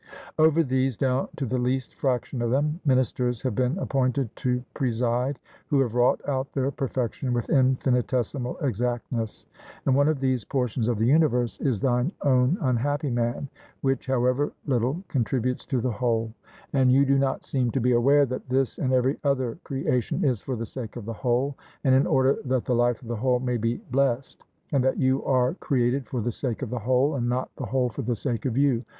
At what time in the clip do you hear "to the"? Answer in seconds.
1.35-1.59, 15.67-15.91